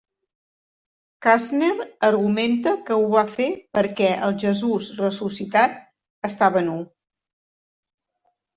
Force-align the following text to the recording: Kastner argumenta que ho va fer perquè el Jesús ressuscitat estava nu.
Kastner 1.25 1.85
argumenta 2.07 2.73
que 2.87 2.97
ho 3.03 3.05
va 3.17 3.25
fer 3.35 3.47
perquè 3.79 4.09
el 4.29 4.35
Jesús 4.47 4.89
ressuscitat 5.05 5.79
estava 6.33 6.67
nu. 6.73 6.81